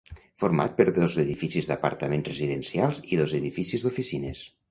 [0.43, 4.45] Format per dos edificis d'apartaments residencials i dos edificis d'oficines.